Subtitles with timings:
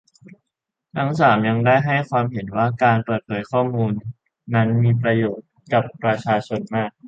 [0.95, 3.93] ทั้ง สาม ยังได้ให้ความเห็นว่า การเปิดข้อมูล
[4.53, 6.91] นั้นมีประโยชน์ กับ ประชาชนมาก